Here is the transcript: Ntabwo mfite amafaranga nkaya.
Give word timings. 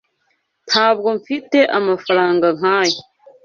Ntabwo 0.69 1.07
mfite 1.19 1.59
amafaranga 1.77 2.47
nkaya. 2.57 2.99